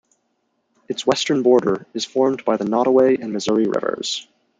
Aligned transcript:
Its 0.89 1.05
western 1.05 1.43
border 1.43 1.85
is 1.93 2.05
formed 2.05 2.43
by 2.43 2.57
the 2.57 2.63
Nodaway 2.65 3.21
and 3.21 3.31
Missouri 3.31 3.65
rivers. 3.67 4.27